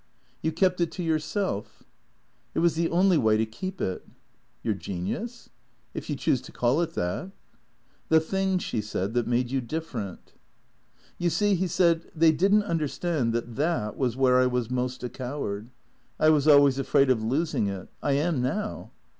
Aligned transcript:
"You 0.41 0.51
kept 0.51 0.81
it 0.81 0.91
to 0.93 1.03
yourself?"" 1.03 1.83
It 2.55 2.59
was 2.59 2.73
the 2.73 2.89
only 2.89 3.19
way 3.19 3.37
to 3.37 3.45
keep 3.45 3.79
it."" 3.79 4.03
Your 4.63 4.73
genius?"" 4.73 5.49
If 5.93 6.09
you 6.09 6.15
choose 6.15 6.41
to 6.41 6.51
call 6.51 6.81
it 6.81 6.95
that."" 6.95 7.29
The 8.09 8.19
thing," 8.19 8.57
she 8.57 8.81
said," 8.81 9.13
that 9.13 9.27
made 9.27 9.51
you 9.51 9.61
different." 9.61 10.33
"You 11.19 11.29
see," 11.29 11.53
he 11.53 11.67
said, 11.67 12.09
"they 12.15 12.31
didn't 12.31 12.63
understand 12.63 13.31
that 13.33 13.55
that 13.57 13.95
was 13.95 14.17
where 14.17 14.39
I 14.39 14.47
was 14.47 14.71
most 14.71 15.03
a 15.03 15.09
coward. 15.09 15.69
I 16.19 16.29
was 16.31 16.47
always 16.47 16.79
afraid 16.79 17.11
of 17.11 17.21
losing 17.21 17.67
it. 17.67 17.87
I 18.01 18.13
am 18.13 18.41
now." 18.41 18.89